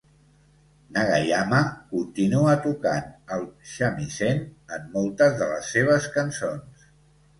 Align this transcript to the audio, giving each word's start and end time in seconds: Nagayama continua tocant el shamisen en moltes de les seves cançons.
Nagayama 0.95 1.59
continua 1.91 2.55
tocant 2.63 3.13
el 3.35 3.45
shamisen 3.75 4.43
en 4.79 4.89
moltes 4.97 5.41
de 5.43 5.51
les 5.55 5.73
seves 5.77 6.09
cançons. 6.21 6.91